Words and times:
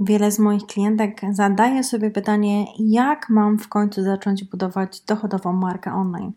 Wiele 0.00 0.30
z 0.30 0.38
moich 0.38 0.66
klientek 0.66 1.20
zadaje 1.32 1.84
sobie 1.84 2.10
pytanie, 2.10 2.66
jak 2.78 3.28
mam 3.28 3.58
w 3.58 3.68
końcu 3.68 4.02
zacząć 4.02 4.44
budować 4.44 5.00
dochodową 5.00 5.52
markę 5.52 5.94
online. 5.94 6.32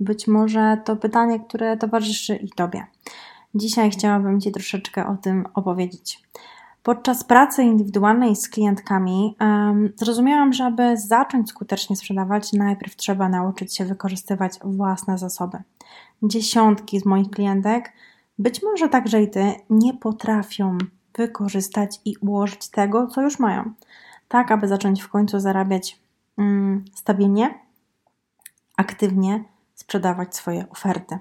Być 0.00 0.28
może 0.28 0.80
to 0.84 0.96
pytanie, 0.96 1.40
które 1.40 1.76
towarzyszy 1.76 2.36
i 2.36 2.50
Tobie. 2.50 2.86
Dzisiaj 3.54 3.90
chciałabym 3.90 4.40
Ci 4.40 4.52
troszeczkę 4.52 5.06
o 5.06 5.16
tym 5.16 5.46
opowiedzieć. 5.54 6.22
Podczas 6.82 7.24
pracy 7.24 7.62
indywidualnej 7.62 8.36
z 8.36 8.48
klientkami 8.48 9.36
um, 9.40 9.92
zrozumiałam, 9.96 10.52
że 10.52 10.64
aby 10.64 10.96
zacząć 10.96 11.48
skutecznie 11.48 11.96
sprzedawać, 11.96 12.52
najpierw 12.52 12.96
trzeba 12.96 13.28
nauczyć 13.28 13.76
się 13.76 13.84
wykorzystywać 13.84 14.52
własne 14.64 15.18
zasoby. 15.18 15.58
Dziesiątki 16.22 17.00
z 17.00 17.06
moich 17.06 17.30
klientek, 17.30 17.92
być 18.38 18.62
może 18.62 18.88
także 18.88 19.22
i 19.22 19.30
Ty, 19.30 19.54
nie 19.70 19.94
potrafią 19.94 20.78
wykorzystać 21.16 22.00
i 22.04 22.16
ułożyć 22.16 22.68
tego, 22.68 23.06
co 23.06 23.22
już 23.22 23.38
mają, 23.38 23.72
tak 24.28 24.50
aby 24.50 24.68
zacząć 24.68 25.02
w 25.02 25.08
końcu 25.08 25.40
zarabiać 25.40 26.00
um, 26.38 26.84
stabilnie, 26.94 27.58
aktywnie 28.76 29.44
sprzedawać 29.74 30.36
swoje 30.36 30.70
oferty. 30.70 31.18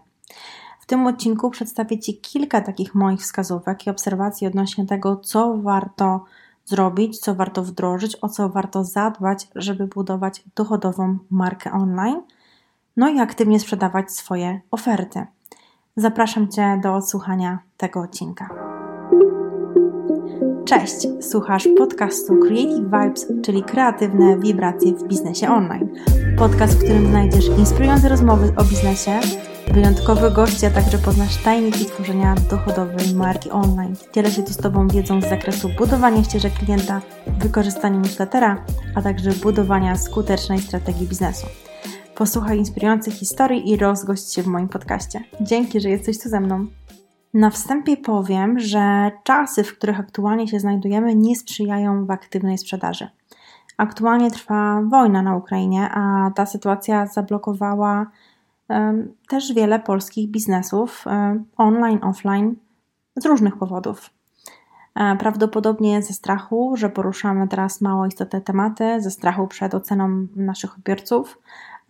W 0.79 0.85
tym 0.85 1.07
odcinku 1.07 1.49
przedstawię 1.49 1.99
Ci 1.99 2.17
kilka 2.17 2.61
takich 2.61 2.95
moich 2.95 3.19
wskazówek 3.19 3.87
i 3.87 3.89
obserwacji 3.89 4.47
odnośnie 4.47 4.85
tego, 4.85 5.15
co 5.15 5.57
warto 5.57 6.25
zrobić, 6.65 7.19
co 7.19 7.35
warto 7.35 7.63
wdrożyć, 7.63 8.17
o 8.21 8.29
co 8.29 8.49
warto 8.49 8.83
zadbać, 8.83 9.47
żeby 9.55 9.87
budować 9.87 10.43
dochodową 10.55 11.17
markę 11.29 11.71
online, 11.71 12.21
no 12.97 13.09
i 13.09 13.19
aktywnie 13.19 13.59
sprzedawać 13.59 14.11
swoje 14.11 14.61
oferty. 14.71 15.25
Zapraszam 15.95 16.47
Cię 16.47 16.79
do 16.83 16.95
odsłuchania 16.95 17.59
tego 17.77 17.99
odcinka. 18.01 18.74
Cześć, 20.65 21.07
słuchasz 21.21 21.67
podcastu 21.77 22.39
Creative 22.39 22.85
Vibes, 22.85 23.27
czyli 23.43 23.63
kreatywne 23.63 24.39
wibracje 24.39 24.93
w 24.93 25.07
biznesie 25.07 25.49
online. 25.49 25.89
Podcast, 26.37 26.73
w 26.73 26.83
którym 26.83 27.07
znajdziesz 27.07 27.47
inspirujące 27.47 28.09
rozmowy 28.09 28.53
o 28.57 28.63
biznesie 28.63 29.19
wyjątkowy 29.73 30.31
gość, 30.31 30.63
a 30.63 30.69
także 30.69 30.97
poznasz 30.97 31.37
tajniki 31.37 31.85
tworzenia 31.85 32.35
dochodowej 32.49 33.13
marki 33.15 33.51
online. 33.51 33.95
Dzielę 34.13 34.31
się 34.31 34.43
tu 34.43 34.53
z 34.53 34.57
Tobą 34.57 34.87
wiedzą 34.87 35.21
z 35.21 35.29
zakresu 35.29 35.69
budowania 35.77 36.23
ścieżek 36.23 36.53
klienta, 36.53 37.01
wykorzystania 37.39 37.99
newslettera, 37.99 38.65
a 38.95 39.01
także 39.01 39.31
budowania 39.31 39.97
skutecznej 39.97 40.59
strategii 40.59 41.07
biznesu. 41.07 41.47
Posłuchaj 42.15 42.57
inspirujących 42.57 43.13
historii 43.13 43.71
i 43.71 43.77
rozgość 43.77 44.33
się 44.33 44.43
w 44.43 44.47
moim 44.47 44.67
podcaście. 44.67 45.23
Dzięki, 45.41 45.81
że 45.81 45.89
jesteś 45.89 46.19
tu 46.19 46.29
ze 46.29 46.39
mną. 46.39 46.65
Na 47.35 47.49
wstępie 47.49 47.97
powiem, 47.97 48.59
że 48.59 49.11
czasy, 49.23 49.63
w 49.63 49.77
których 49.77 49.99
aktualnie 49.99 50.47
się 50.47 50.59
znajdujemy, 50.59 51.15
nie 51.15 51.35
sprzyjają 51.35 52.05
w 52.05 52.11
aktywnej 52.11 52.57
sprzedaży. 52.57 53.09
Aktualnie 53.77 54.31
trwa 54.31 54.81
wojna 54.89 55.21
na 55.21 55.35
Ukrainie, 55.35 55.89
a 55.93 56.31
ta 56.35 56.45
sytuacja 56.45 57.07
zablokowała 57.07 58.05
też 59.27 59.53
wiele 59.53 59.79
polskich 59.79 60.31
biznesów 60.31 61.05
online, 61.57 61.99
offline 62.03 62.55
z 63.15 63.25
różnych 63.25 63.57
powodów. 63.57 64.09
E, 64.95 65.15
prawdopodobnie 65.15 66.01
ze 66.01 66.13
strachu, 66.13 66.73
że 66.77 66.89
poruszamy 66.89 67.47
teraz 67.47 67.81
mało 67.81 68.05
istotne 68.05 68.41
tematy, 68.41 69.01
ze 69.01 69.11
strachu 69.11 69.47
przed 69.47 69.73
oceną 69.75 70.27
naszych 70.35 70.75
odbiorców, 70.77 71.39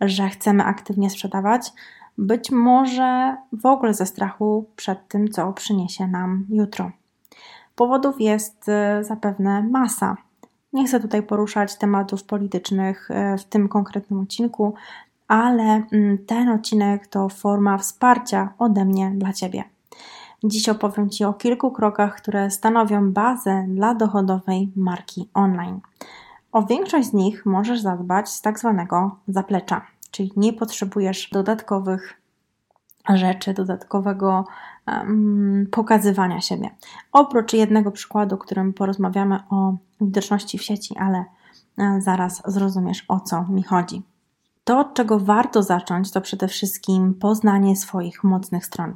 że 0.00 0.28
chcemy 0.28 0.64
aktywnie 0.64 1.10
sprzedawać, 1.10 1.72
być 2.18 2.50
może 2.50 3.36
w 3.52 3.66
ogóle 3.66 3.94
ze 3.94 4.06
strachu 4.06 4.64
przed 4.76 5.08
tym, 5.08 5.28
co 5.28 5.52
przyniesie 5.52 6.06
nam 6.06 6.46
jutro. 6.50 6.90
Powodów 7.76 8.20
jest 8.20 8.68
e, 8.68 9.04
zapewne 9.04 9.62
masa. 9.62 10.16
Nie 10.72 10.86
chcę 10.86 11.00
tutaj 11.00 11.22
poruszać 11.22 11.76
tematów 11.76 12.24
politycznych 12.24 13.10
e, 13.10 13.38
w 13.38 13.44
tym 13.44 13.68
konkretnym 13.68 14.20
odcinku, 14.20 14.74
ale 15.28 15.82
mm, 15.92 16.18
ten 16.26 16.48
odcinek 16.48 17.06
to 17.06 17.28
forma 17.28 17.78
wsparcia 17.78 18.52
ode 18.58 18.84
mnie 18.84 19.12
dla 19.14 19.32
Ciebie. 19.32 19.64
Dziś 20.44 20.68
opowiem 20.68 21.10
Ci 21.10 21.24
o 21.24 21.32
kilku 21.32 21.70
krokach, 21.70 22.16
które 22.16 22.50
stanowią 22.50 23.12
bazę 23.12 23.64
dla 23.68 23.94
dochodowej 23.94 24.72
marki 24.76 25.28
online. 25.34 25.80
O 26.52 26.62
większość 26.62 27.08
z 27.08 27.12
nich 27.12 27.46
możesz 27.46 27.80
zadbać 27.80 28.28
z 28.28 28.40
tak 28.40 28.58
zwanego 28.58 29.16
zaplecza, 29.28 29.86
czyli 30.16 30.32
nie 30.36 30.52
potrzebujesz 30.52 31.30
dodatkowych 31.32 32.20
rzeczy, 33.14 33.54
dodatkowego 33.54 34.44
um, 34.86 35.66
pokazywania 35.70 36.40
siebie. 36.40 36.70
Oprócz 37.12 37.52
jednego 37.52 37.90
przykładu, 37.90 38.36
którym 38.36 38.72
porozmawiamy 38.72 39.38
o 39.50 39.76
widoczności 40.00 40.58
w 40.58 40.62
sieci, 40.62 40.94
ale 40.98 41.24
e, 41.78 42.00
zaraz 42.00 42.42
zrozumiesz 42.46 43.04
o 43.08 43.20
co 43.20 43.44
mi 43.44 43.62
chodzi. 43.62 44.02
To, 44.64 44.78
od 44.78 44.94
czego 44.94 45.18
warto 45.18 45.62
zacząć, 45.62 46.10
to 46.10 46.20
przede 46.20 46.48
wszystkim 46.48 47.14
poznanie 47.14 47.76
swoich 47.76 48.24
mocnych 48.24 48.66
stron. 48.66 48.94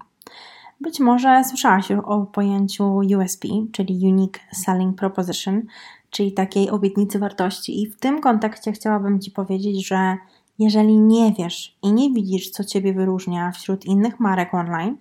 Być 0.80 1.00
może 1.00 1.44
słyszałaś 1.44 1.90
już 1.90 2.00
o 2.04 2.20
pojęciu 2.20 2.96
USP, 2.96 3.48
czyli 3.72 4.12
Unique 4.12 4.40
Selling 4.52 4.98
Proposition, 4.98 5.62
czyli 6.10 6.32
takiej 6.32 6.70
obietnicy 6.70 7.18
wartości. 7.18 7.82
I 7.82 7.86
w 7.86 7.96
tym 7.96 8.20
kontekście 8.20 8.72
chciałabym 8.72 9.20
Ci 9.20 9.30
powiedzieć, 9.30 9.88
że 9.88 10.16
jeżeli 10.60 10.98
nie 10.98 11.32
wiesz 11.32 11.76
i 11.82 11.92
nie 11.92 12.10
widzisz, 12.10 12.50
co 12.50 12.64
Ciebie 12.64 12.92
wyróżnia 12.92 13.52
wśród 13.52 13.84
innych 13.84 14.20
marek 14.20 14.54
online, 14.54 14.96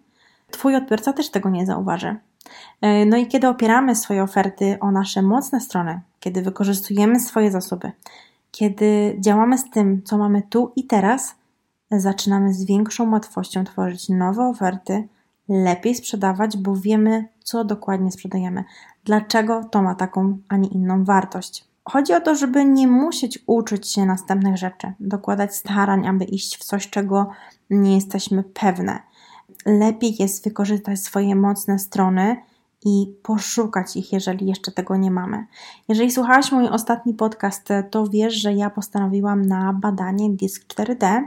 Twój 0.52 0.76
odbiorca 0.76 1.14
też 1.14 1.30
tego 1.30 1.50
nie 1.50 1.66
zauważy. 1.66 2.16
E, 2.82 3.06
no 3.06 3.18
i 3.18 3.28
kiedy 3.28 3.48
opieramy 3.48 3.96
swoje 3.96 4.24
oferty 4.24 4.78
o 4.80 4.92
nasze 4.92 5.22
mocne 5.22 5.62
strony, 5.62 6.02
kiedy 6.20 6.42
wykorzystujemy 6.42 7.20
swoje 7.20 7.52
zasoby, 7.52 7.92
kiedy 8.52 9.16
działamy 9.20 9.58
z 9.58 9.70
tym, 9.70 10.04
co 10.04 10.18
mamy 10.18 10.42
tu 10.50 10.72
i 10.76 10.84
teraz, 10.84 11.36
zaczynamy 11.92 12.54
z 12.54 12.66
większą 12.66 13.12
łatwością 13.12 13.64
tworzyć 13.64 14.10
nowe 14.10 14.48
oferty, 14.48 15.08
lepiej 15.50 15.96
sprzedawać, 15.96 16.58
bo 16.58 16.76
wiemy, 16.76 17.28
co 17.44 17.64
dokładnie 17.64 18.12
sprzedajemy, 18.12 18.64
dlaczego 19.04 19.64
to 19.64 19.82
ma 19.82 19.96
taką, 19.96 20.38
a 20.50 20.58
nie 20.58 20.70
inną 20.70 21.04
wartość. 21.04 21.69
Chodzi 21.92 22.14
o 22.14 22.22
to, 22.22 22.36
żeby 22.36 22.66
nie 22.66 22.88
musieć 22.88 23.40
uczyć 23.48 23.92
się 23.92 24.06
następnych 24.06 24.58
rzeczy, 24.58 24.94
dokładać 25.00 25.56
starań, 25.56 26.08
aby 26.08 26.26
iść 26.26 26.58
w 26.58 26.64
coś, 26.64 26.90
czego 26.90 27.30
nie 27.70 27.96
jesteśmy 27.96 28.44
pewne. 28.44 29.00
Lepiej 29.66 30.16
jest 30.20 30.44
wykorzystać 30.44 31.00
swoje 31.00 31.36
mocne 31.36 31.80
strony 31.80 32.38
i 32.86 33.14
poszukać 33.24 33.96
ich, 33.96 34.14
jeżeli 34.14 34.48
jeszcze 34.48 34.72
tego 34.72 34.98
nie 34.98 35.12
mamy. 35.12 35.46
Jeżeli 35.88 36.12
słuchałaś 36.12 36.52
mój 36.52 36.68
ostatni 36.68 37.14
podcast, 37.14 37.70
to 37.92 38.08
wiesz, 38.08 38.34
że 38.34 38.54
ja 38.54 38.70
postanowiłam 38.70 39.46
na 39.46 39.74
badanie 39.74 40.30
Disk 40.30 40.74
4D 40.74 41.22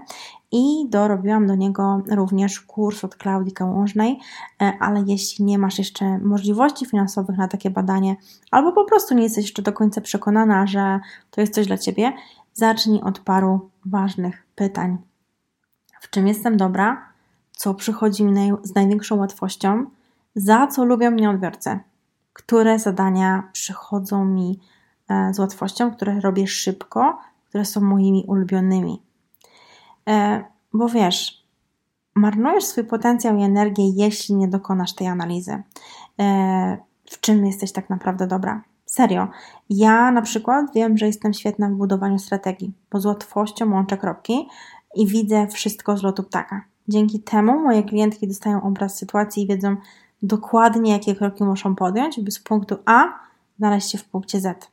i 0.53 0.89
dorobiłam 0.89 1.47
do 1.47 1.55
niego 1.55 2.03
również 2.11 2.61
kurs 2.61 3.05
od 3.05 3.17
Klaudii 3.17 3.53
Kałążnej, 3.53 4.19
e, 4.63 4.73
ale 4.81 5.05
jeśli 5.07 5.45
nie 5.45 5.59
masz 5.59 5.79
jeszcze 5.79 6.19
możliwości 6.19 6.87
finansowych 6.87 7.39
na 7.39 7.49
takie 7.49 7.71
badanie, 7.71 8.17
albo 8.51 8.73
po 8.73 8.85
prostu 8.85 9.15
nie 9.15 9.23
jesteś 9.23 9.45
jeszcze 9.45 9.63
do 9.63 9.73
końca 9.73 10.01
przekonana, 10.01 10.67
że 10.67 11.01
to 11.31 11.41
jest 11.41 11.55
coś 11.55 11.67
dla 11.67 11.79
Ciebie, 11.79 12.13
zacznij 12.55 13.01
od 13.01 13.19
paru 13.19 13.71
ważnych 13.87 14.47
pytań. 14.55 14.99
W 16.01 16.11
czym 16.11 16.29
jestem 16.29 16.57
dobra? 16.57 17.09
Co 17.53 17.75
przychodzi 17.75 18.25
mi 18.25 18.53
z 18.63 18.75
największą 18.75 19.17
łatwością? 19.17 19.87
za 20.35 20.67
co 20.67 20.85
lubią 20.85 21.11
mnie 21.11 21.31
odbiorcy, 21.31 21.79
które 22.33 22.79
zadania 22.79 23.49
przychodzą 23.53 24.25
mi 24.25 24.61
e, 25.09 25.35
z 25.35 25.39
łatwością, 25.39 25.91
które 25.91 26.21
robię 26.21 26.47
szybko, 26.47 27.19
które 27.49 27.65
są 27.65 27.81
moimi 27.81 28.25
ulubionymi. 28.29 29.03
E, 30.09 30.45
bo 30.73 30.89
wiesz, 30.89 31.47
marnujesz 32.15 32.65
swój 32.65 32.85
potencjał 32.85 33.37
i 33.37 33.43
energię, 33.43 33.85
jeśli 33.95 34.35
nie 34.35 34.49
dokonasz 34.49 34.95
tej 34.95 35.07
analizy. 35.07 35.63
E, 36.21 36.79
w 37.11 37.21
czym 37.21 37.47
jesteś 37.47 37.73
tak 37.73 37.91
naprawdę 37.91 38.27
dobra? 38.27 38.63
Serio. 38.87 39.29
Ja 39.71 40.11
na 40.11 40.23
przykład 40.23 40.67
wiem, 40.75 40.99
że 40.99 41.07
jestem 41.07 41.35
świetna 41.35 41.69
w 41.69 41.73
budowaniu 41.73 42.19
strategii, 42.19 42.73
bo 42.91 43.01
z 43.01 43.07
łatwością 43.07 43.73
łączę 43.73 43.99
kropki 43.99 44.49
i 44.95 45.07
widzę 45.07 45.47
wszystko 45.47 45.97
z 45.97 46.03
lotu 46.03 46.23
ptaka. 46.23 46.65
Dzięki 46.89 47.21
temu 47.21 47.61
moje 47.61 47.83
klientki 47.83 48.29
dostają 48.29 48.63
obraz 48.63 48.99
sytuacji 48.99 49.43
i 49.43 49.47
wiedzą, 49.47 49.77
dokładnie, 50.23 50.93
jakie 50.93 51.15
kroki 51.15 51.45
muszą 51.45 51.75
podjąć, 51.75 52.21
by 52.21 52.31
z 52.31 52.39
punktu 52.39 52.77
A 52.85 53.05
znaleźć 53.59 53.91
się 53.91 53.99
w 53.99 54.05
punkcie 54.05 54.41
Z. 54.41 54.71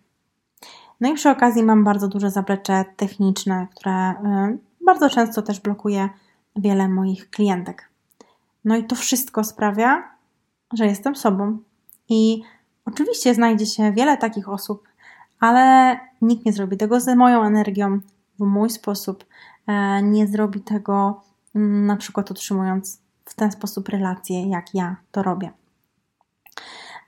No 1.02 1.10
i 1.10 1.14
przy 1.14 1.30
okazji 1.30 1.64
mam 1.64 1.84
bardzo 1.84 2.08
duże 2.08 2.32
zaplecze 2.32 2.86
techniczne, 2.98 3.68
które 3.76 4.12
y, 4.12 4.58
bardzo 4.86 5.10
często 5.10 5.42
też 5.42 5.60
blokuje 5.60 6.10
wiele 6.56 6.90
moich 6.90 7.30
klientek. 7.30 7.90
No 8.66 8.78
i 8.78 8.84
to 8.84 8.96
wszystko 8.96 9.44
sprawia, 9.44 10.10
że 10.74 10.86
jestem 10.86 11.16
sobą. 11.16 11.58
I 12.10 12.42
oczywiście 12.86 13.34
znajdzie 13.34 13.66
się 13.66 13.92
wiele 13.92 14.18
takich 14.18 14.50
osób, 14.50 14.88
ale 15.40 15.98
nikt 16.22 16.46
nie 16.46 16.54
zrobi 16.54 16.78
tego 16.78 17.00
z 17.00 17.16
moją 17.16 17.44
energią, 17.44 18.00
w 18.40 18.44
mój 18.44 18.70
sposób. 18.70 19.26
E, 19.68 20.04
nie 20.04 20.28
zrobi 20.28 20.62
tego 20.62 21.22
mm, 21.56 21.86
na 21.86 21.96
przykład 21.96 22.32
utrzymując 22.32 23.02
w 23.26 23.34
ten 23.34 23.52
sposób 23.52 23.90
relacje, 23.90 24.50
jak 24.50 24.76
ja 24.76 24.96
to 25.12 25.24
robię. 25.24 25.52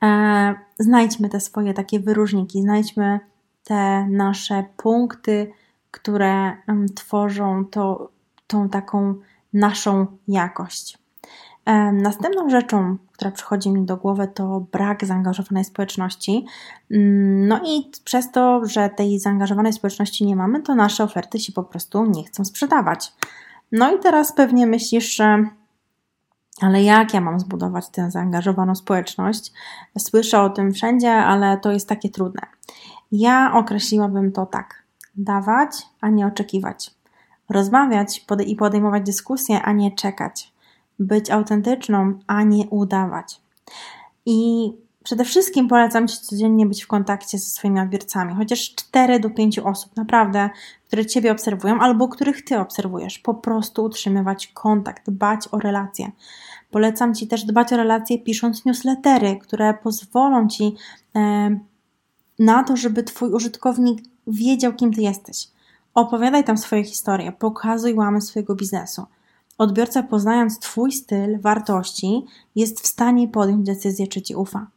E, 0.03 0.55
znajdźmy 0.79 1.29
te 1.29 1.39
swoje 1.39 1.73
takie 1.73 1.99
wyróżniki, 1.99 2.61
znajdźmy 2.61 3.19
te 3.63 4.07
nasze 4.07 4.65
punkty, 4.77 5.51
które 5.91 6.57
tworzą 6.95 7.65
to, 7.65 8.09
tą 8.47 8.69
taką 8.69 9.15
naszą 9.53 10.07
jakość. 10.27 10.97
Następną 11.93 12.49
rzeczą, 12.49 12.97
która 13.11 13.31
przychodzi 13.31 13.71
mi 13.71 13.85
do 13.85 13.97
głowy, 13.97 14.27
to 14.27 14.65
brak 14.71 15.05
zaangażowanej 15.05 15.63
społeczności. 15.63 16.45
Mm, 16.91 17.47
no 17.47 17.61
i 17.65 17.91
przez 18.03 18.31
to, 18.31 18.65
że 18.65 18.89
tej 18.89 19.19
zaangażowanej 19.19 19.73
społeczności 19.73 20.25
nie 20.25 20.35
mamy, 20.35 20.61
to 20.61 20.75
nasze 20.75 21.03
oferty 21.03 21.39
się 21.39 21.53
po 21.53 21.63
prostu 21.63 22.05
nie 22.05 22.23
chcą 22.23 22.45
sprzedawać. 22.45 23.13
No 23.71 23.95
i 23.95 23.99
teraz 23.99 24.33
pewnie 24.33 24.67
myślisz, 24.67 25.15
że 25.15 25.45
ale 26.61 26.83
jak 26.83 27.13
ja 27.13 27.21
mam 27.21 27.39
zbudować 27.39 27.89
tę 27.89 28.11
zaangażowaną 28.11 28.75
społeczność? 28.75 29.53
Słyszę 29.97 30.41
o 30.41 30.49
tym 30.49 30.73
wszędzie, 30.73 31.11
ale 31.11 31.57
to 31.57 31.71
jest 31.71 31.89
takie 31.89 32.09
trudne. 32.09 32.41
Ja 33.11 33.51
określiłabym 33.53 34.31
to 34.31 34.45
tak: 34.45 34.80
dawać, 35.15 35.69
a 36.01 36.09
nie 36.09 36.27
oczekiwać. 36.27 36.91
Rozmawiać 37.49 38.25
i 38.47 38.55
podejmować 38.55 39.03
dyskusje, 39.03 39.61
a 39.61 39.71
nie 39.71 39.95
czekać 39.95 40.53
być 40.99 41.31
autentyczną, 41.31 42.19
a 42.27 42.43
nie 42.43 42.67
udawać. 42.67 43.41
I 44.25 44.71
przede 45.03 45.25
wszystkim 45.25 45.67
polecam 45.67 46.07
Ci 46.07 46.17
codziennie 46.17 46.65
być 46.65 46.83
w 46.83 46.87
kontakcie 46.87 47.37
ze 47.37 47.45
swoimi 47.45 47.79
odbiorcami, 47.79 48.35
chociaż 48.35 48.75
4 48.75 49.19
do 49.19 49.29
5 49.29 49.59
osób, 49.59 49.95
naprawdę, 49.95 50.49
które 50.87 51.05
Ciebie 51.05 51.31
obserwują 51.31 51.79
albo 51.79 52.07
których 52.07 52.45
Ty 52.45 52.59
obserwujesz. 52.59 53.19
Po 53.19 53.33
prostu 53.33 53.83
utrzymywać 53.83 54.47
kontakt, 54.47 55.09
dbać 55.09 55.47
o 55.51 55.59
relacje. 55.59 56.11
Polecam 56.71 57.15
Ci 57.15 57.27
też 57.27 57.43
dbać 57.43 57.73
o 57.73 57.77
relacje 57.77 58.19
pisząc 58.19 58.65
newslettery, 58.65 59.37
które 59.37 59.73
pozwolą 59.73 60.47
Ci 60.47 60.75
na 62.39 62.63
to, 62.63 62.77
żeby 62.77 63.03
Twój 63.03 63.29
użytkownik 63.29 64.10
wiedział, 64.27 64.73
kim 64.73 64.93
Ty 64.93 65.01
jesteś. 65.01 65.47
Opowiadaj 65.93 66.43
tam 66.43 66.57
swoje 66.57 66.83
historie, 66.83 67.31
pokazuj 67.31 67.93
łamy 67.93 68.21
swojego 68.21 68.55
biznesu. 68.55 69.05
Odbiorca, 69.57 70.03
poznając 70.03 70.59
Twój 70.59 70.91
styl, 70.91 71.39
wartości, 71.39 72.25
jest 72.55 72.81
w 72.81 72.87
stanie 72.87 73.27
podjąć 73.27 73.65
decyzję, 73.65 74.07
czy 74.07 74.21
Ci 74.21 74.35
ufa. 74.35 74.67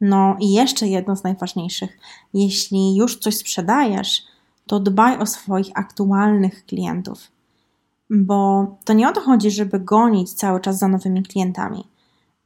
No 0.00 0.36
i 0.40 0.52
jeszcze 0.52 0.88
jedno 0.88 1.16
z 1.16 1.24
najważniejszych. 1.24 1.98
Jeśli 2.34 2.96
już 2.96 3.18
coś 3.18 3.36
sprzedajesz, 3.36 4.22
to 4.66 4.80
dbaj 4.80 5.18
o 5.18 5.26
swoich 5.26 5.68
aktualnych 5.74 6.66
klientów. 6.66 7.30
Bo 8.10 8.66
to 8.84 8.92
nie 8.92 9.08
o 9.08 9.12
to 9.12 9.20
chodzi, 9.20 9.50
żeby 9.50 9.80
gonić 9.80 10.32
cały 10.32 10.60
czas 10.60 10.78
za 10.78 10.88
nowymi 10.88 11.22
klientami. 11.22 11.84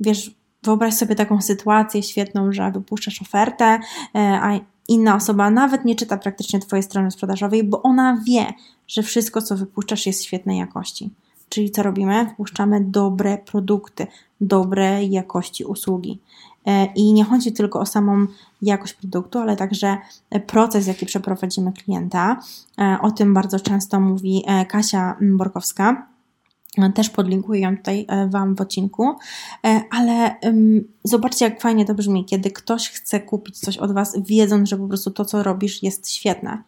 Wiesz, 0.00 0.34
wyobraź 0.62 0.94
sobie 0.94 1.14
taką 1.14 1.40
sytuację 1.40 2.02
świetną, 2.02 2.52
że 2.52 2.70
wypuszczasz 2.70 3.22
ofertę, 3.22 3.80
e, 4.14 4.18
a 4.42 4.60
inna 4.88 5.16
osoba 5.16 5.50
nawet 5.50 5.84
nie 5.84 5.94
czyta 5.94 6.16
praktycznie 6.16 6.60
Twojej 6.60 6.82
strony 6.82 7.10
sprzedażowej, 7.10 7.64
bo 7.64 7.82
ona 7.82 8.20
wie, 8.26 8.46
że 8.88 9.02
wszystko, 9.02 9.42
co 9.42 9.56
wypuszczasz, 9.56 10.06
jest 10.06 10.24
świetnej 10.24 10.58
jakości. 10.58 11.10
Czyli 11.48 11.70
co 11.70 11.82
robimy? 11.82 12.30
Wpuszczamy 12.30 12.80
dobre 12.80 13.38
produkty, 13.38 14.06
dobrej 14.40 15.10
jakości 15.10 15.64
usługi. 15.64 16.18
E, 16.66 16.86
I 16.86 17.12
nie 17.12 17.24
chodzi 17.24 17.52
tylko 17.52 17.80
o 17.80 17.86
samą 17.86 18.26
jakość 18.62 18.94
produktu, 18.94 19.38
ale 19.38 19.56
także 19.56 19.96
proces, 20.46 20.86
jaki 20.86 21.06
przeprowadzimy 21.06 21.72
klienta. 21.72 22.40
E, 22.78 22.98
o 23.02 23.10
tym 23.10 23.34
bardzo 23.34 23.60
często 23.60 24.00
mówi 24.00 24.44
e, 24.46 24.66
Kasia 24.66 25.16
Borkowska. 25.20 26.11
Też 26.94 27.10
podlinkuję 27.10 27.60
ją 27.60 27.76
tutaj 27.76 28.06
Wam 28.28 28.54
w 28.54 28.60
odcinku, 28.60 29.14
ale 29.90 30.34
zobaczcie, 31.04 31.44
jak 31.44 31.60
fajnie 31.60 31.84
to 31.84 31.94
brzmi, 31.94 32.24
kiedy 32.24 32.50
ktoś 32.50 32.88
chce 32.88 33.20
kupić 33.20 33.58
coś 33.58 33.76
od 33.78 33.92
Was, 33.92 34.16
wiedząc, 34.22 34.68
że 34.68 34.76
po 34.76 34.88
prostu 34.88 35.10
to, 35.10 35.24
co 35.24 35.42
robisz, 35.42 35.82
jest 35.82 36.10
świetne. 36.10 36.62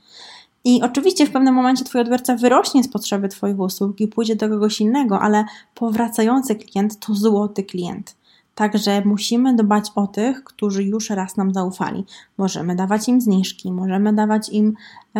I 0.64 0.82
oczywiście 0.82 1.26
w 1.26 1.30
pewnym 1.30 1.54
momencie 1.54 1.84
Twój 1.84 2.00
odbiorca 2.00 2.36
wyrośnie 2.36 2.84
z 2.84 2.88
potrzeby 2.88 3.28
Twoich 3.28 3.58
usług 3.58 4.00
i 4.00 4.08
pójdzie 4.08 4.36
do 4.36 4.48
kogoś 4.48 4.80
innego, 4.80 5.20
ale 5.20 5.44
powracający 5.74 6.54
klient 6.54 6.98
to 6.98 7.14
złoty 7.14 7.62
klient. 7.62 8.16
Także 8.54 9.02
musimy 9.04 9.56
dbać 9.56 9.90
o 9.94 10.06
tych, 10.06 10.44
którzy 10.44 10.84
już 10.84 11.10
raz 11.10 11.36
nam 11.36 11.54
zaufali. 11.54 12.04
Możemy 12.38 12.76
dawać 12.76 13.08
im 13.08 13.20
zniżki, 13.20 13.72
możemy 13.72 14.12
dawać 14.12 14.48
im 14.48 14.74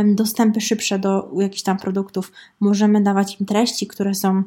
dostępy 0.05 0.61
szybsze 0.61 0.99
do 0.99 1.31
jakichś 1.37 1.63
tam 1.63 1.77
produktów, 1.77 2.33
możemy 2.61 3.01
dawać 3.03 3.41
im 3.41 3.47
treści, 3.47 3.87
które 3.87 4.15
są 4.15 4.43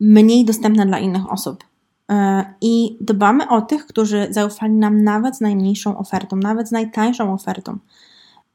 mniej 0.00 0.44
dostępne 0.44 0.86
dla 0.86 0.98
innych 0.98 1.32
osób. 1.32 1.64
E, 2.10 2.44
I 2.60 2.96
dbamy 3.00 3.48
o 3.48 3.60
tych, 3.60 3.86
którzy 3.86 4.26
zaufali 4.30 4.72
nam 4.72 5.04
nawet 5.04 5.36
z 5.36 5.40
najmniejszą 5.40 5.98
ofertą, 5.98 6.36
nawet 6.36 6.68
z 6.68 6.72
najtańszą 6.72 7.32
ofertą 7.32 7.78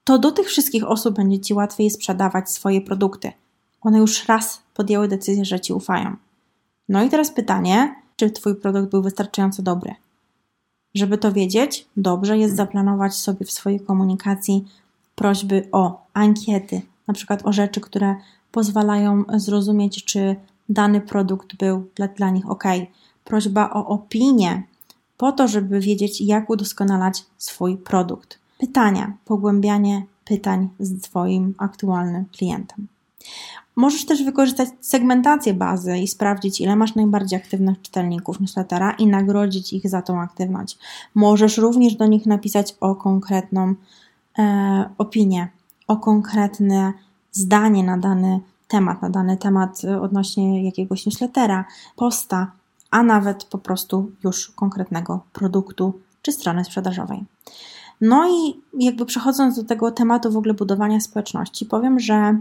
to 0.04 0.20
do 0.20 0.32
tych 0.32 0.48
wszystkich 0.48 0.88
osób 0.88 1.16
będzie 1.16 1.40
Ci 1.40 1.54
łatwiej 1.54 1.90
sprzedawać 1.90 2.50
swoje 2.50 2.82
produkty. 2.82 3.32
One 3.82 3.98
już 3.98 4.28
raz 4.28 4.62
podjęły 4.74 5.08
decyzję, 5.08 5.46
że 5.46 5.60
Ci 5.60 5.74
ufają. 5.74 6.16
No 6.90 7.04
i 7.04 7.10
teraz 7.10 7.32
pytanie, 7.32 7.96
czy 8.16 8.32
Twój 8.32 8.56
produkt 8.56 8.92
był 8.92 9.02
wystarczająco 9.02 9.64
dobry? 9.64 9.96
Żeby 10.96 11.18
to 11.18 11.32
wiedzieć, 11.32 11.86
dobrze 11.98 12.38
jest 12.38 12.56
zaplanować 12.56 13.16
sobie 13.16 13.46
w 13.46 13.52
swojej 13.52 13.80
komunikacji 13.80 14.66
prośby 15.16 15.68
o 15.72 16.06
ankiety, 16.14 16.82
na 17.08 17.14
przykład 17.14 17.46
o 17.46 17.54
rzeczy, 17.54 17.82
które 17.82 18.16
pozwalają 18.52 19.24
zrozumieć, 19.36 20.06
czy 20.06 20.36
dany 20.70 21.02
produkt 21.02 21.56
był 21.56 21.88
dla, 21.96 22.08
dla 22.08 22.30
nich 22.30 22.50
ok. 22.50 22.64
Prośba 23.24 23.70
o 23.70 23.88
opinię, 23.88 24.64
po 25.18 25.32
to, 25.32 25.48
żeby 25.48 25.80
wiedzieć, 25.80 26.22
jak 26.22 26.50
udoskonalać 26.50 27.26
swój 27.38 27.78
produkt 27.78 28.40
pytania, 28.60 29.14
pogłębianie 29.26 30.06
pytań 30.26 30.70
z 30.80 31.02
Twoim 31.02 31.54
aktualnym 31.58 32.26
klientem. 32.26 32.88
Możesz 33.76 34.06
też 34.06 34.24
wykorzystać 34.24 34.70
segmentację 34.82 35.54
bazy 35.54 35.98
i 35.98 36.08
sprawdzić, 36.08 36.62
ile 36.62 36.76
masz 36.76 36.96
najbardziej 36.96 37.40
aktywnych 37.40 37.82
czytelników 37.82 38.40
newslettera 38.40 38.92
i 38.92 39.08
nagrodzić 39.08 39.74
ich 39.74 39.90
za 39.90 40.02
tą 40.02 40.22
aktywność. 40.22 40.78
Możesz 41.16 41.58
również 41.58 41.96
do 41.96 42.06
nich 42.06 42.26
napisać 42.26 42.76
o 42.80 42.96
konkretną 42.96 43.76
e, 44.40 44.90
opinię, 44.98 45.48
o 45.88 45.98
konkretne 45.98 46.94
zdanie 47.32 47.84
na 47.84 47.98
dany 47.98 48.40
temat, 48.68 49.02
na 49.02 49.10
dany 49.10 49.38
temat 49.38 49.82
odnośnie 50.02 50.66
jakiegoś 50.66 51.06
newslettera, 51.06 51.66
posta, 51.96 52.52
a 52.92 53.04
nawet 53.04 53.44
po 53.44 53.58
prostu 53.58 54.12
już 54.24 54.52
konkretnego 54.52 55.20
produktu 55.34 55.94
czy 56.22 56.32
strony 56.32 56.64
sprzedażowej. 56.64 57.24
No 58.02 58.30
i 58.30 58.62
jakby 58.86 59.06
przechodząc 59.06 59.56
do 59.56 59.64
tego 59.64 59.92
tematu 59.92 60.32
w 60.32 60.38
ogóle 60.38 60.54
budowania 60.54 61.00
społeczności, 61.00 61.66
powiem, 61.66 62.00
że 62.00 62.38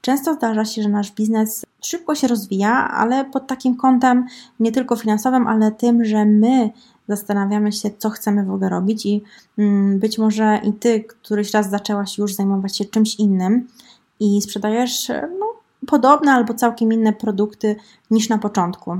często 0.00 0.34
zdarza 0.34 0.64
się, 0.64 0.82
że 0.82 0.88
nasz 0.88 1.12
biznes 1.12 1.64
szybko 1.82 2.14
się 2.14 2.28
rozwija, 2.28 2.90
ale 2.90 3.24
pod 3.24 3.46
takim 3.46 3.76
kątem 3.76 4.26
nie 4.60 4.72
tylko 4.72 4.96
finansowym, 4.96 5.46
ale 5.46 5.72
tym, 5.72 6.04
że 6.04 6.24
my 6.24 6.70
zastanawiamy 7.08 7.72
się, 7.72 7.90
co 7.98 8.10
chcemy 8.10 8.44
w 8.44 8.50
ogóle 8.50 8.68
robić 8.68 9.06
i 9.06 9.22
mm, 9.58 9.98
być 9.98 10.18
może 10.18 10.60
i 10.64 10.72
ty, 10.72 11.04
któryś 11.04 11.50
raz 11.50 11.70
zaczęłaś 11.70 12.18
już 12.18 12.34
zajmować 12.34 12.76
się 12.76 12.84
czymś 12.84 13.14
innym 13.14 13.68
i 14.20 14.42
sprzedajesz 14.42 15.08
no, 15.38 15.46
podobne 15.86 16.32
albo 16.32 16.54
całkiem 16.54 16.92
inne 16.92 17.12
produkty 17.12 17.76
niż 18.10 18.28
na 18.28 18.38
początku 18.38 18.98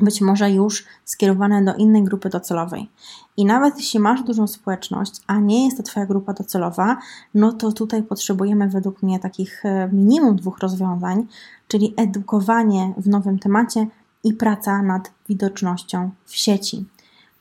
być 0.00 0.20
może 0.20 0.50
już 0.50 0.84
skierowane 1.04 1.64
do 1.64 1.74
innej 1.74 2.04
grupy 2.04 2.28
docelowej. 2.28 2.88
I 3.36 3.44
nawet 3.44 3.76
jeśli 3.76 4.00
masz 4.00 4.22
dużą 4.22 4.46
społeczność, 4.46 5.20
a 5.26 5.38
nie 5.38 5.64
jest 5.64 5.76
to 5.76 5.82
Twoja 5.82 6.06
grupa 6.06 6.32
docelowa, 6.32 6.96
no 7.34 7.52
to 7.52 7.72
tutaj 7.72 8.02
potrzebujemy 8.02 8.68
według 8.68 9.02
mnie 9.02 9.18
takich 9.18 9.64
e, 9.64 9.88
minimum 9.92 10.36
dwóch 10.36 10.58
rozwiązań, 10.58 11.26
czyli 11.68 11.94
edukowanie 11.96 12.92
w 12.96 13.08
nowym 13.08 13.38
temacie 13.38 13.86
i 14.24 14.34
praca 14.34 14.82
nad 14.82 15.10
widocznością 15.28 16.10
w 16.24 16.36
sieci. 16.36 16.84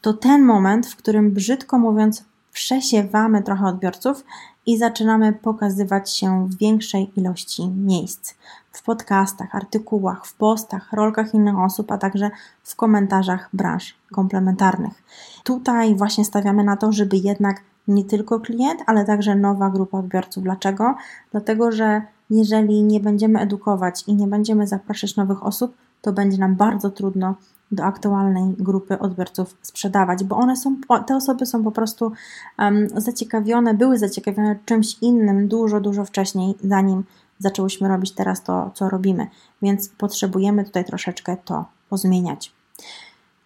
To 0.01 0.13
ten 0.13 0.44
moment, 0.44 0.88
w 0.88 0.96
którym 0.96 1.32
brzydko 1.32 1.79
mówiąc, 1.79 2.24
przesiewamy 2.51 3.44
trochę 3.44 3.65
odbiorców 3.65 4.24
i 4.65 4.77
zaczynamy 4.77 5.34
pokazywać 5.34 6.12
się 6.12 6.48
w 6.48 6.57
większej 6.57 7.12
ilości 7.15 7.67
miejsc 7.67 8.34
w 8.72 8.84
podcastach, 8.84 9.55
artykułach, 9.55 10.25
w 10.25 10.34
postach, 10.34 10.93
rolkach 10.93 11.34
innych 11.34 11.60
osób, 11.60 11.91
a 11.91 11.98
także 11.98 12.31
w 12.63 12.75
komentarzach 12.75 13.50
branż 13.53 13.95
komplementarnych. 14.12 15.03
Tutaj 15.43 15.95
właśnie 15.95 16.25
stawiamy 16.25 16.63
na 16.63 16.77
to, 16.77 16.91
żeby 16.91 17.17
jednak 17.17 17.62
nie 17.88 18.03
tylko 18.03 18.39
klient, 18.39 18.84
ale 18.86 19.05
także 19.05 19.36
nowa 19.36 19.69
grupa 19.69 19.98
odbiorców. 19.98 20.43
Dlaczego? 20.43 20.95
Dlatego, 21.31 21.72
że 21.72 22.01
jeżeli 22.29 22.84
nie 22.84 23.00
będziemy 23.00 23.39
edukować 23.39 24.03
i 24.07 24.15
nie 24.15 24.27
będziemy 24.27 24.67
zapraszać 24.67 25.15
nowych 25.15 25.43
osób, 25.43 25.75
to 26.01 26.13
będzie 26.13 26.38
nam 26.38 26.55
bardzo 26.55 26.89
trudno 26.89 27.36
do 27.72 27.84
aktualnej 27.84 28.53
grupy 28.57 29.00
odbiorców 29.00 29.57
sprzedawać, 29.62 30.24
bo 30.24 30.38
one 30.38 30.57
są, 30.57 30.75
te 31.07 31.15
osoby 31.15 31.45
są 31.45 31.63
po 31.63 31.72
prostu 31.72 32.12
um, 32.60 32.88
zaciekawione, 32.95 33.74
były 33.74 33.98
zaciekawione 33.98 34.60
czymś 34.65 34.98
innym 35.01 35.48
dużo, 35.48 35.81
dużo 35.81 36.05
wcześniej, 36.05 36.55
zanim 36.63 37.03
zaczęłyśmy 37.39 37.88
robić 37.88 38.12
teraz 38.12 38.43
to, 38.43 38.72
co 38.74 38.89
robimy, 38.89 39.27
więc 39.62 39.89
potrzebujemy 39.89 40.63
tutaj 40.63 40.86
troszeczkę 40.86 41.38
to 41.45 41.65
pozmieniać. 41.89 42.55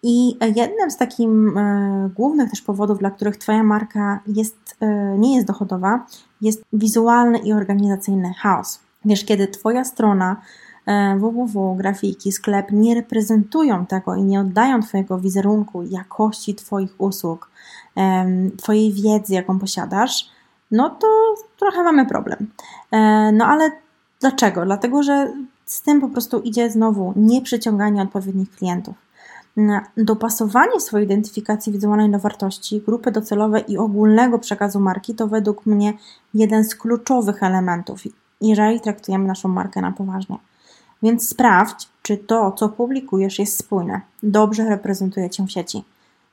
I 0.02 0.38
jednym 0.56 0.90
z 0.90 0.96
takich 0.96 1.28
e, 1.28 2.10
głównych 2.16 2.50
też 2.50 2.62
powodów, 2.62 2.98
dla 2.98 3.10
których 3.10 3.36
Twoja 3.36 3.62
marka 3.62 4.20
jest, 4.26 4.76
e, 4.80 5.18
nie 5.18 5.34
jest 5.34 5.46
dochodowa, 5.46 6.06
jest 6.40 6.62
wizualny 6.72 7.38
i 7.38 7.52
organizacyjny 7.52 8.34
chaos. 8.38 8.80
Wiesz, 9.04 9.24
kiedy 9.24 9.48
Twoja 9.48 9.84
strona 9.84 10.36
www, 11.18 11.74
grafiki, 11.76 12.32
sklep 12.32 12.66
nie 12.72 12.94
reprezentują 12.94 13.86
tego 13.86 14.14
i 14.14 14.22
nie 14.22 14.40
oddają 14.40 14.82
Twojego 14.82 15.18
wizerunku, 15.18 15.82
jakości 15.82 16.54
Twoich 16.54 17.00
usług, 17.00 17.50
Twojej 18.56 18.92
wiedzy, 18.92 19.34
jaką 19.34 19.58
posiadasz, 19.58 20.30
no 20.70 20.90
to 20.90 21.06
trochę 21.58 21.82
mamy 21.82 22.06
problem. 22.06 22.50
No 23.32 23.46
ale 23.46 23.70
dlaczego? 24.20 24.64
Dlatego, 24.64 25.02
że 25.02 25.32
z 25.64 25.82
tym 25.82 26.00
po 26.00 26.08
prostu 26.08 26.40
idzie 26.40 26.70
znowu 26.70 27.12
nieprzyciąganie 27.16 28.02
odpowiednich 28.02 28.50
klientów. 28.50 28.94
Dopasowanie 29.96 30.80
swojej 30.80 31.06
identyfikacji 31.06 31.72
wizualnej 31.72 32.10
do 32.10 32.18
wartości, 32.18 32.80
grupy 32.80 33.10
docelowej 33.10 33.72
i 33.72 33.78
ogólnego 33.78 34.38
przekazu 34.38 34.80
marki 34.80 35.14
to 35.14 35.28
według 35.28 35.66
mnie 35.66 35.92
jeden 36.34 36.64
z 36.64 36.74
kluczowych 36.74 37.42
elementów, 37.42 38.00
jeżeli 38.40 38.80
traktujemy 38.80 39.26
naszą 39.26 39.48
markę 39.48 39.80
na 39.80 39.92
poważnie. 39.92 40.36
Więc 41.02 41.28
sprawdź, 41.28 41.88
czy 42.02 42.16
to, 42.16 42.52
co 42.52 42.68
publikujesz, 42.68 43.38
jest 43.38 43.58
spójne, 43.58 44.00
dobrze 44.22 44.68
reprezentuje 44.68 45.30
cię 45.30 45.46
w 45.46 45.50
sieci. 45.50 45.84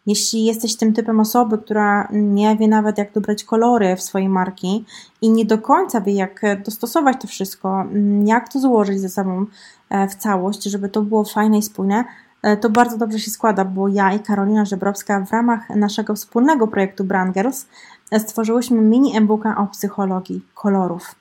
Jeśli 0.07 0.45
jesteś 0.45 0.75
tym 0.75 0.93
typem 0.93 1.19
osoby, 1.19 1.57
która 1.57 2.07
nie 2.11 2.55
wie 2.55 2.67
nawet, 2.67 2.97
jak 2.97 3.13
dobrać 3.13 3.43
kolory 3.43 3.95
w 3.95 4.01
swojej 4.01 4.29
marki 4.29 4.85
i 5.21 5.29
nie 5.29 5.45
do 5.45 5.57
końca 5.57 6.01
wie, 6.01 6.13
jak 6.13 6.41
dostosować 6.65 7.21
to 7.21 7.27
wszystko, 7.27 7.85
jak 8.25 8.53
to 8.53 8.59
złożyć 8.59 8.99
ze 8.99 9.09
sobą 9.09 9.45
e, 9.89 10.07
w 10.07 10.15
całość, 10.15 10.63
żeby 10.63 10.89
to 10.89 11.01
było 11.01 11.23
fajne 11.23 11.57
i 11.57 11.61
spójne, 11.61 12.03
e, 12.43 12.57
to 12.57 12.69
bardzo 12.69 12.97
dobrze 12.97 13.19
się 13.19 13.31
składa, 13.31 13.65
bo 13.65 13.87
ja 13.87 14.13
i 14.13 14.19
Karolina 14.19 14.65
Żebrowska 14.65 15.25
w 15.25 15.31
ramach 15.31 15.69
naszego 15.69 16.15
wspólnego 16.15 16.67
projektu 16.67 17.03
Brand 17.03 17.33
Girls 17.33 17.65
e, 18.11 18.19
stworzyłyśmy 18.19 18.81
mini 18.81 19.17
e-booka 19.17 19.57
o 19.57 19.67
psychologii 19.67 20.41
kolorów. 20.53 21.15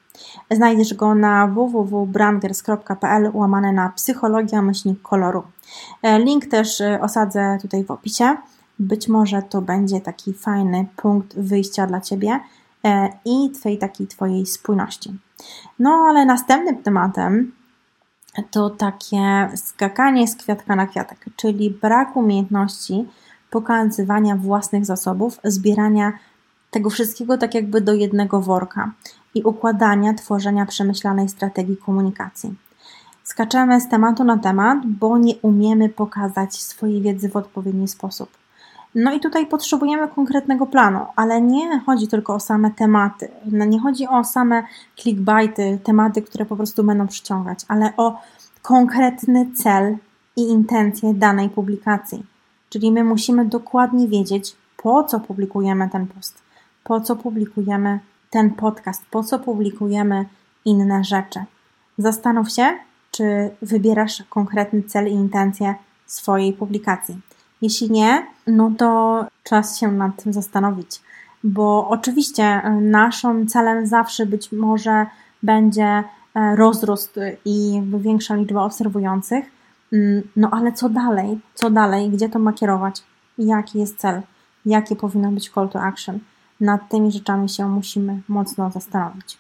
Znajdziesz 0.51 0.95
go 0.95 1.15
na 1.15 1.47
www.brandgers.pl 1.47 3.31
łamane 3.35 3.73
na 3.73 3.89
psychologia 3.89 4.63
myślnik 4.63 5.03
koloru. 5.03 5.43
Link 6.19 6.47
też 6.47 6.83
osadzę 7.01 7.59
tutaj 7.63 7.85
w 7.85 7.91
opisie. 7.91 8.37
Być 8.79 9.09
może 9.09 9.43
to 9.43 9.63
będzie 9.63 10.01
taki 10.01 10.33
fajny 10.33 10.87
punkt 10.97 11.39
wyjścia 11.39 11.87
dla 11.87 12.01
Ciebie 12.01 12.41
e, 12.85 13.09
i 13.25 13.51
tej 13.63 13.79
takiej 13.79 14.07
Twojej 14.07 14.47
spójności. 14.47 15.19
No 15.79 15.91
ale 16.09 16.27
następnym 16.27 16.83
tematem 16.83 17.53
to 18.51 18.71
takie 18.71 19.49
skakanie 19.57 20.29
z 20.29 20.37
kwiatka 20.37 20.77
na 20.77 20.87
kwiatek, 20.87 21.25
czyli 21.37 21.71
brak 21.71 22.17
umiejętności 22.17 23.09
pokazywania 23.51 24.37
własnych 24.37 24.87
zasobów, 24.87 25.41
zbierania 25.45 26.13
tego 26.77 26.91
wszystkiego 26.91 27.39
tak 27.39 27.55
jakby 27.55 27.81
do 27.81 27.95
jednego 27.95 28.41
worka 28.41 28.93
i 29.35 29.43
układania, 29.43 30.15
tworzenia 30.15 30.67
przemyślanej 30.67 31.29
strategii 31.29 31.77
komunikacji. 31.77 32.55
Skaczemy 33.25 33.81
z 33.81 33.89
tematu 33.89 34.25
na 34.25 34.39
temat, 34.39 34.79
bo 34.87 35.19
nie 35.19 35.35
umiemy 35.43 35.89
pokazać 35.89 36.55
swojej 36.55 37.03
wiedzy 37.03 37.29
w 37.29 37.37
odpowiedni 37.37 37.89
sposób. 37.89 38.29
No 38.95 39.13
i 39.13 39.21
tutaj 39.21 39.47
potrzebujemy 39.47 40.09
konkretnego 40.09 40.67
planu, 40.67 41.01
ale 41.17 41.41
nie 41.41 41.81
chodzi 41.81 42.09
tylko 42.09 42.35
o 42.35 42.41
same 42.41 42.71
tematy, 42.71 43.29
no 43.45 43.65
nie 43.65 43.81
chodzi 43.81 44.09
o 44.09 44.25
same 44.25 44.63
clickbaity, 44.97 45.79
tematy, 45.85 46.23
które 46.23 46.47
po 46.47 46.57
prostu 46.57 46.85
będą 46.85 47.07
przyciągać, 47.07 47.59
ale 47.69 47.93
o 47.97 48.21
konkretny 48.63 49.47
cel 49.55 49.97
i 50.37 50.43
intencje 50.43 51.15
danej 51.15 51.49
publikacji. 51.49 52.27
Czyli 52.69 52.93
my 52.93 53.05
musimy 53.05 53.45
dokładnie 53.45 54.09
wiedzieć, 54.09 54.57
po 54.77 55.05
co 55.05 55.21
publikujemy 55.21 55.89
ten 55.91 56.07
post, 56.07 56.46
po 56.87 57.01
co 57.01 57.17
publikujemy 57.17 58.01
ten 58.31 58.51
podcast, 58.51 59.07
po 59.11 59.25
co 59.25 59.39
publikujemy 59.39 60.25
inne 60.65 61.05
rzeczy. 61.05 61.41
Zastanów 61.99 62.53
się, 62.53 62.79
czy 63.11 63.51
wybierasz 63.63 64.23
konkretny 64.31 64.83
cel 64.83 65.09
i 65.09 65.13
intencje 65.13 65.75
swojej 66.07 66.53
publikacji. 66.53 67.21
Jeśli 67.63 67.91
nie, 67.91 68.27
no 68.47 68.73
to 68.79 69.25
czas 69.43 69.79
się 69.79 69.93
nad 69.93 70.23
tym 70.23 70.33
zastanowić, 70.33 71.01
bo 71.45 71.89
oczywiście 71.89 72.45
e, 72.45 72.71
naszym 72.71 73.47
celem 73.47 73.87
zawsze 73.87 74.27
być 74.27 74.53
może 74.53 75.07
będzie 75.43 75.85
e, 75.85 76.05
rozrost 76.57 77.21
i 77.45 77.83
większa 77.99 78.35
liczba 78.35 78.65
obserwujących, 78.65 79.45
mm, 79.93 80.23
no 80.37 80.51
ale 80.51 80.73
co 80.73 80.89
dalej? 80.89 81.39
Co 81.55 81.71
dalej? 81.71 82.11
Gdzie 82.11 82.29
to 82.29 82.39
ma 82.39 82.53
kierować? 82.53 83.03
Jaki 83.39 83.79
jest 83.79 83.99
cel? 83.99 84.23
Jakie 84.67 84.97
powinno 84.97 85.31
być 85.33 85.51
call 85.51 85.69
to 85.69 85.83
action? 85.83 86.19
Nad 86.61 86.89
tymi 86.89 87.13
rzeczami 87.13 87.49
się 87.49 87.69
musimy 87.69 88.21
mocno 88.29 88.71
zastanowić. 88.71 89.39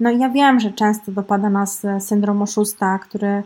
No 0.00 0.10
i 0.10 0.18
ja 0.18 0.28
wiem, 0.28 0.60
że 0.60 0.72
często 0.72 1.12
dopada 1.12 1.50
nas 1.50 1.84
e, 1.84 2.00
syndrom 2.00 2.42
oszusta, 2.42 2.98
który 2.98 3.42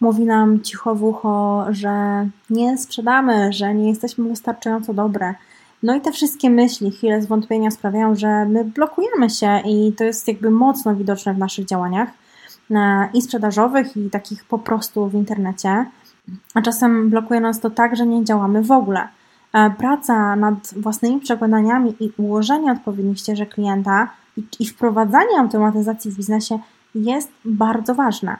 mówi 0.00 0.24
nam 0.24 0.60
cicho 0.60 0.94
w 0.94 1.04
ucho, 1.04 1.66
że 1.70 2.26
nie 2.50 2.78
sprzedamy, 2.78 3.52
że 3.52 3.74
nie 3.74 3.88
jesteśmy 3.88 4.28
wystarczająco 4.28 4.94
dobre. 4.94 5.34
No 5.82 5.94
i 5.94 6.00
te 6.00 6.12
wszystkie 6.12 6.50
myśli, 6.50 6.90
chwile 6.90 7.22
zwątpienia 7.22 7.70
sprawiają, 7.70 8.14
że 8.14 8.44
my 8.44 8.64
blokujemy 8.64 9.30
się 9.30 9.60
i 9.64 9.92
to 9.92 10.04
jest 10.04 10.28
jakby 10.28 10.50
mocno 10.50 10.96
widoczne 10.96 11.34
w 11.34 11.38
naszych 11.38 11.64
działaniach 11.64 12.08
e, 12.70 13.08
i 13.14 13.22
sprzedażowych, 13.22 13.96
i 13.96 14.10
takich 14.10 14.44
po 14.44 14.58
prostu 14.58 15.08
w 15.08 15.14
internecie. 15.14 15.86
A 16.54 16.62
czasem 16.62 17.10
blokuje 17.10 17.40
nas 17.40 17.60
to 17.60 17.70
tak, 17.70 17.96
że 17.96 18.06
nie 18.06 18.24
działamy 18.24 18.62
w 18.62 18.72
ogóle. 18.72 19.08
E, 19.52 19.70
praca 19.70 20.36
nad 20.36 20.74
własnymi 20.76 21.20
przekonaniami 21.20 21.96
i 22.00 22.12
ułożenie 22.16 22.72
odpowiednich 22.72 23.18
ścieżek 23.18 23.54
klienta 23.54 24.08
i, 24.36 24.42
i 24.60 24.66
wprowadzanie 24.66 25.38
automatyzacji 25.40 26.10
w 26.10 26.16
biznesie 26.16 26.58
jest 26.94 27.32
bardzo 27.44 27.94
ważne. 27.94 28.36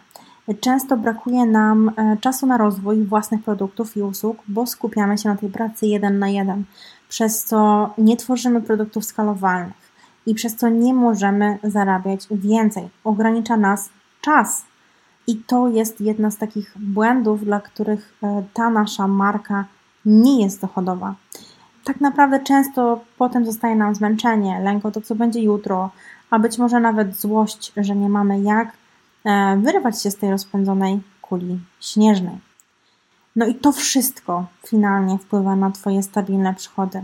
Często 0.60 0.96
brakuje 0.96 1.46
nam 1.46 1.88
e, 1.96 2.16
czasu 2.20 2.46
na 2.46 2.56
rozwój 2.56 3.04
własnych 3.04 3.42
produktów 3.42 3.96
i 3.96 4.02
usług, 4.02 4.36
bo 4.48 4.66
skupiamy 4.66 5.18
się 5.18 5.28
na 5.28 5.36
tej 5.36 5.48
pracy 5.48 5.86
jeden 5.86 6.18
na 6.18 6.28
jeden, 6.28 6.64
przez 7.08 7.44
co 7.44 7.90
nie 7.98 8.16
tworzymy 8.16 8.62
produktów 8.62 9.04
skalowalnych 9.04 9.90
i 10.26 10.34
przez 10.34 10.56
co 10.56 10.68
nie 10.68 10.94
możemy 10.94 11.58
zarabiać 11.62 12.26
więcej. 12.30 12.88
Ogranicza 13.04 13.56
nas 13.56 13.90
czas. 14.20 14.64
I 15.26 15.36
to 15.36 15.68
jest 15.68 16.00
jedna 16.00 16.30
z 16.30 16.36
takich 16.36 16.74
błędów, 16.78 17.44
dla 17.44 17.60
których 17.60 18.14
e, 18.22 18.42
ta 18.54 18.70
nasza 18.70 19.08
marka 19.08 19.64
nie 20.04 20.42
jest 20.42 20.60
dochodowa. 20.60 21.14
Tak 21.84 22.00
naprawdę 22.00 22.40
często 22.40 23.00
potem 23.18 23.46
zostaje 23.46 23.76
nam 23.76 23.94
zmęczenie, 23.94 24.60
lęk 24.60 24.86
o 24.86 24.90
to, 24.90 25.00
co 25.00 25.14
będzie 25.14 25.40
jutro, 25.40 25.90
a 26.30 26.38
być 26.38 26.58
może 26.58 26.80
nawet 26.80 27.20
złość, 27.20 27.72
że 27.76 27.96
nie 27.96 28.08
mamy 28.08 28.40
jak 28.40 28.72
E, 29.24 29.56
wyrwać 29.56 30.02
się 30.02 30.10
z 30.10 30.16
tej 30.16 30.30
rozpędzonej 30.30 31.00
kuli 31.22 31.60
śnieżnej. 31.80 32.38
No 33.36 33.46
i 33.46 33.54
to 33.54 33.72
wszystko 33.72 34.46
finalnie 34.66 35.18
wpływa 35.18 35.56
na 35.56 35.70
Twoje 35.70 36.02
stabilne 36.02 36.54
przychody, 36.54 37.02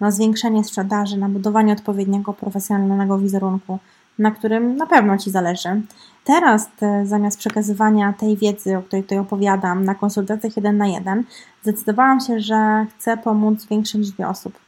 na 0.00 0.10
zwiększenie 0.10 0.64
sprzedaży, 0.64 1.16
na 1.16 1.28
budowanie 1.28 1.72
odpowiedniego 1.72 2.32
profesjonalnego 2.32 3.18
wizerunku, 3.18 3.78
na 4.18 4.30
którym 4.30 4.76
na 4.76 4.86
pewno 4.86 5.18
Ci 5.18 5.30
zależy. 5.30 5.82
Teraz 6.24 6.68
te, 6.76 7.06
zamiast 7.06 7.38
przekazywania 7.38 8.12
tej 8.12 8.36
wiedzy, 8.36 8.76
o 8.76 8.82
której 8.82 9.02
tutaj 9.02 9.18
opowiadam, 9.18 9.84
na 9.84 9.94
konsultacjach 9.94 10.56
jeden 10.56 10.76
na 10.76 10.86
jeden, 10.86 11.24
zdecydowałam 11.62 12.20
się, 12.20 12.40
że 12.40 12.86
chcę 12.90 13.16
pomóc 13.16 13.66
większej 13.66 14.00
liczbie 14.00 14.28
osób 14.28 14.58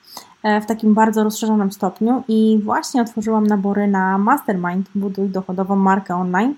e, 0.43 0.61
w 0.61 0.67
takim 0.67 0.95
bardzo 0.95 1.25
rozszerzonym 1.25 1.73
stopniu 1.73 2.23
i 2.28 2.61
właśnie 2.64 3.02
otworzyłam 3.02 3.47
nabory 3.47 3.88
na 3.88 4.19
Mastermind 4.19 4.88
Buduj 4.95 5.28
dochodową 5.28 5.76
markę 5.76 6.14
online 6.14 6.55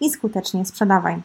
i 0.00 0.10
skutecznie 0.10 0.64
sprzedawaj. 0.64 1.22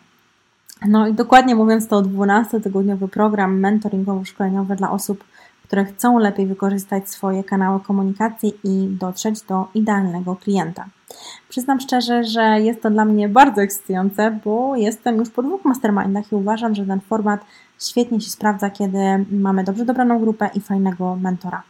No 0.86 1.08
i 1.08 1.14
dokładnie 1.14 1.56
mówiąc, 1.56 1.88
to 1.88 2.02
12-tygodniowy 2.02 3.08
program 3.08 3.62
mentoringowo-szkoleniowy 3.62 4.76
dla 4.76 4.92
osób, 4.92 5.24
które 5.64 5.86
chcą 5.86 6.20
lepiej 6.20 6.48
wykorzystać 6.48 7.10
swoje 7.10 7.44
kanały 7.44 7.80
komunikacji 7.80 8.54
i 8.64 8.88
dotrzeć 9.00 9.42
do 9.42 9.68
idealnego 9.74 10.36
klienta. 10.36 10.86
Przyznam 11.50 11.80
szczerze, 11.80 12.24
że 12.24 12.42
jest 12.42 12.82
to 12.82 12.90
dla 12.90 13.06
mnie 13.06 13.30
bardzo 13.30 13.62
ekscytujące, 13.62 14.40
bo 14.46 14.76
jestem 14.76 15.16
już 15.16 15.30
po 15.30 15.44
dwóch 15.44 15.66
mastermindach 15.66 16.32
i 16.32 16.36
uważam, 16.36 16.76
że 16.76 16.86
ten 16.86 17.02
format 17.02 17.42
świetnie 17.80 18.22
się 18.22 18.30
sprawdza, 18.30 18.70
kiedy 18.70 19.00
mamy 19.32 19.64
dobrze 19.64 19.86
dobraną 19.86 20.20
grupę 20.20 20.50
i 20.56 20.62
fajnego 20.62 21.16
mentora. 21.16 21.64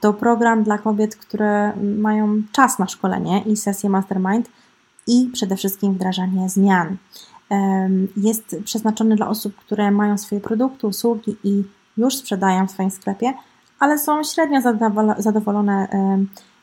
To 0.00 0.12
program 0.12 0.62
dla 0.62 0.78
kobiet, 0.78 1.16
które 1.16 1.72
mają 1.76 2.42
czas 2.52 2.78
na 2.78 2.86
szkolenie 2.86 3.42
i 3.42 3.56
sesję 3.56 3.90
mastermind, 3.90 4.50
i 5.06 5.30
przede 5.32 5.56
wszystkim 5.56 5.94
wdrażanie 5.94 6.48
zmian. 6.48 6.96
Jest 8.16 8.56
przeznaczony 8.64 9.16
dla 9.16 9.28
osób, 9.28 9.56
które 9.56 9.90
mają 9.90 10.18
swoje 10.18 10.40
produkty, 10.40 10.86
usługi 10.86 11.36
i 11.44 11.64
już 11.96 12.16
sprzedają 12.16 12.66
w 12.66 12.70
swoim 12.70 12.90
sklepie, 12.90 13.34
ale 13.78 13.98
są 13.98 14.22
średnio 14.24 14.60
zadowolone 15.18 15.88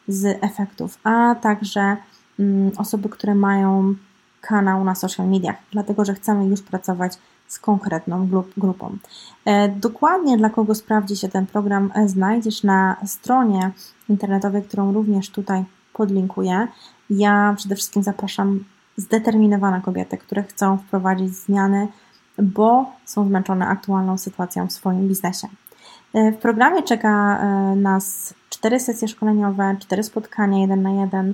z 0.07 0.43
efektów, 0.43 1.00
a 1.03 1.35
także 1.35 1.97
mm, 2.39 2.71
osoby, 2.77 3.09
które 3.09 3.35
mają 3.35 3.95
kanał 4.41 4.83
na 4.83 4.95
social 4.95 5.29
mediach, 5.29 5.55
dlatego 5.71 6.05
że 6.05 6.13
chcemy 6.13 6.45
już 6.45 6.62
pracować 6.62 7.17
z 7.47 7.59
konkretną 7.59 8.27
grupą. 8.57 8.97
E, 9.45 9.69
dokładnie 9.69 10.38
dla 10.38 10.50
kogo 10.50 10.75
sprawdzi 10.75 11.15
się 11.15 11.29
ten 11.29 11.45
program 11.45 11.91
znajdziesz 12.05 12.63
na 12.63 12.95
stronie 13.05 13.71
internetowej, 14.09 14.63
którą 14.63 14.93
również 14.93 15.29
tutaj 15.29 15.63
podlinkuję. 15.93 16.67
Ja 17.09 17.53
przede 17.57 17.75
wszystkim 17.75 18.03
zapraszam 18.03 18.63
zdeterminowane 18.97 19.81
kobiety, 19.81 20.17
które 20.17 20.43
chcą 20.43 20.77
wprowadzić 20.77 21.35
zmiany, 21.35 21.88
bo 22.38 22.85
są 23.05 23.27
zmęczone 23.27 23.67
aktualną 23.67 24.17
sytuacją 24.17 24.67
w 24.67 24.71
swoim 24.71 25.07
biznesie. 25.07 25.47
E, 26.15 26.31
w 26.31 26.38
programie 26.38 26.84
czeka 26.84 27.39
e, 27.39 27.75
nas 27.75 28.34
cztery 28.50 28.79
sesje 28.79 29.07
szkoleniowe, 29.07 29.75
cztery 29.79 30.03
spotkania 30.03 30.60
jeden 30.60 30.81
na 30.81 30.91
jeden, 30.91 31.34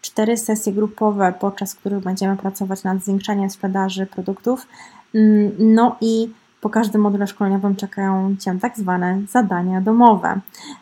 cztery 0.00 0.36
sesje 0.36 0.72
grupowe, 0.72 1.34
podczas 1.40 1.74
których 1.74 2.00
będziemy 2.00 2.36
pracować 2.36 2.84
nad 2.84 3.04
zwiększaniem 3.04 3.50
sprzedaży 3.50 4.06
produktów. 4.06 4.66
Mm, 5.14 5.52
no 5.58 5.96
i 6.00 6.32
po 6.60 6.70
każdym 6.70 7.00
module 7.00 7.26
szkoleniowym 7.26 7.76
czekają 7.76 8.36
Cię 8.40 8.58
tak 8.60 8.76
zwane 8.76 9.20
zadania 9.28 9.80
domowe. 9.80 10.40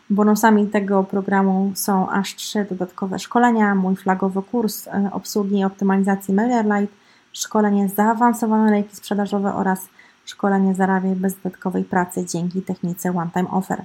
Bonusami 0.09 0.67
tego 0.67 1.03
programu 1.03 1.71
są 1.75 2.09
aż 2.09 2.35
trzy 2.35 2.65
dodatkowe 2.69 3.19
szkolenia, 3.19 3.75
mój 3.75 3.95
flagowy 3.95 4.41
kurs 4.41 4.87
e, 4.87 5.09
obsługi 5.13 5.59
i 5.59 5.63
optymalizacji 5.63 6.33
MailerLite, 6.33 6.93
szkolenie 7.33 7.89
zaawansowane 7.89 8.71
lejki 8.71 8.95
sprzedażowe 8.95 9.53
oraz 9.53 9.89
szkolenie 10.27 10.75
Zarabiaj 10.75 11.15
bez 11.15 11.35
dodatkowej 11.35 11.83
pracy 11.83 12.25
dzięki 12.25 12.61
technice 12.61 13.09
One 13.09 13.29
Time 13.33 13.49
Offer. 13.51 13.83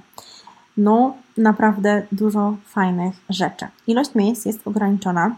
No, 0.77 1.13
naprawdę 1.37 2.03
dużo 2.11 2.55
fajnych 2.65 3.15
rzeczy. 3.29 3.67
Ilość 3.87 4.15
miejsc 4.15 4.45
jest 4.45 4.67
ograniczona, 4.67 5.35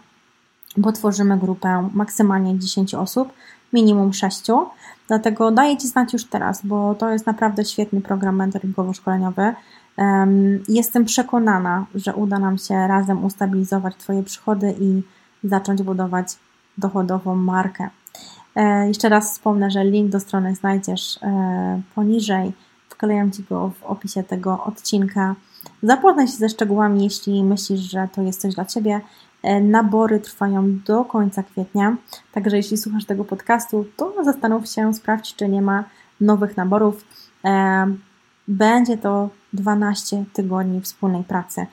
bo 0.77 0.91
tworzymy 0.91 1.38
grupę 1.38 1.89
maksymalnie 1.93 2.59
10 2.59 2.93
osób, 2.93 3.33
minimum 3.74 4.13
6. 4.13 4.43
Dlatego 5.07 5.51
daję 5.51 5.77
Ci 5.77 5.88
znać 5.88 6.13
już 6.13 6.25
teraz, 6.25 6.65
bo 6.65 6.95
to 6.95 7.09
jest 7.09 7.25
naprawdę 7.25 7.65
świetny 7.65 8.01
program 8.01 8.38
mentoringowo-szkoleniowy. 8.38 9.53
Jestem 10.67 11.05
przekonana, 11.05 11.85
że 11.95 12.15
uda 12.15 12.39
nam 12.39 12.57
się 12.57 12.88
razem 12.88 13.25
ustabilizować 13.25 13.95
Twoje 13.95 14.24
przychody 14.24 14.75
i 14.79 15.01
zacząć 15.43 15.83
budować 15.83 16.27
dochodową 16.77 17.35
markę. 17.35 17.89
E, 18.55 18.88
jeszcze 18.88 19.09
raz 19.09 19.31
wspomnę, 19.31 19.71
że 19.71 19.83
link 19.83 20.12
do 20.12 20.19
strony 20.19 20.55
znajdziesz 20.55 21.19
e, 21.21 21.81
poniżej. 21.95 22.53
Wklejam 22.89 23.31
Ci 23.31 23.43
go 23.43 23.71
w 23.79 23.83
opisie 23.83 24.24
tego 24.24 24.63
odcinka. 24.63 25.35
Zapoznaj 25.83 26.27
się 26.27 26.33
ze 26.33 26.50
szczegółami, 26.50 27.03
jeśli 27.03 27.43
myślisz, 27.43 27.79
że 27.79 28.07
to 28.15 28.21
jest 28.21 28.41
coś 28.41 28.55
dla 28.55 28.65
Ciebie. 28.65 29.01
E, 29.43 29.62
nabory 29.62 30.19
trwają 30.19 30.79
do 30.85 31.05
końca 31.05 31.43
kwietnia, 31.43 31.95
także 32.33 32.57
jeśli 32.57 32.77
słuchasz 32.77 33.05
tego 33.05 33.25
podcastu, 33.25 33.85
to 33.97 34.13
zastanów 34.24 34.67
się, 34.67 34.93
sprawdź, 34.93 35.35
czy 35.35 35.50
nie 35.50 35.62
ma 35.62 35.83
nowych 36.21 36.57
naborów. 36.57 37.05
Będzie 38.47 38.97
to 38.97 39.29
12 39.53 40.25
tygodni 40.33 40.81
wspólnej 40.81 41.24
pracy. 41.24 41.65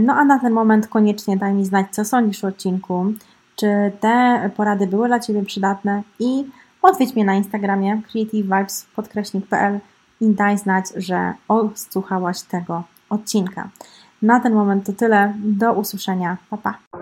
No 0.00 0.14
a 0.14 0.24
na 0.24 0.38
ten 0.38 0.52
moment 0.52 0.86
koniecznie 0.88 1.36
daj 1.36 1.54
mi 1.54 1.66
znać, 1.66 1.86
co 1.90 2.04
sądzisz 2.04 2.44
o 2.44 2.48
odcinku 2.48 3.12
czy 3.60 3.92
te 4.00 4.50
porady 4.56 4.86
były 4.86 5.08
dla 5.08 5.20
Ciebie 5.20 5.44
przydatne 5.44 6.02
i 6.18 6.44
odwiedź 6.82 7.14
mnie 7.14 7.24
na 7.24 7.34
Instagramie 7.34 8.02
creativevibes.pl 8.12 9.80
i 10.20 10.28
daj 10.28 10.58
znać, 10.58 10.84
że 10.96 11.34
odsłuchałaś 11.48 12.42
tego 12.42 12.82
odcinka. 13.10 13.68
Na 14.22 14.40
ten 14.40 14.54
moment 14.54 14.86
to 14.86 14.92
tyle. 14.92 15.34
Do 15.38 15.72
usłyszenia. 15.72 16.36
Pa, 16.50 16.56
pa. 16.56 16.99